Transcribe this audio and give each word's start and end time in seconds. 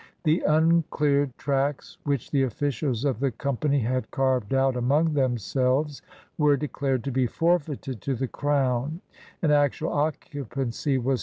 The 0.23 0.39
uncleared 0.47 1.37
tracts 1.37 1.99
which 2.05 2.31
the 2.31 2.41
officials 2.41 3.05
of 3.05 3.19
the 3.19 3.31
G>mpany 3.33 3.83
had 3.83 4.09
carved 4.09 4.51
out 4.51 4.75
among 4.75 5.13
themselves 5.13 6.01
were 6.39 6.57
declared 6.57 7.03
to 7.03 7.11
be 7.11 7.27
forfeited 7.27 8.01
to 8.01 8.15
the 8.15 8.27
Crown 8.27 9.01
and 9.43 9.51
actual 9.51 9.93
occupancy 9.93 10.97
was. 10.97 11.19